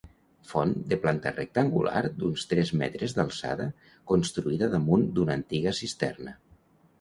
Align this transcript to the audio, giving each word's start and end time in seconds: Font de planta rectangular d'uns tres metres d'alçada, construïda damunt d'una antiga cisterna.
Font 0.51 0.71
de 0.93 0.97
planta 1.01 1.33
rectangular 1.33 2.01
d'uns 2.21 2.45
tres 2.53 2.71
metres 2.83 3.13
d'alçada, 3.19 3.69
construïda 4.13 4.71
damunt 4.73 5.05
d'una 5.21 5.37
antiga 5.43 5.77
cisterna. 5.83 6.35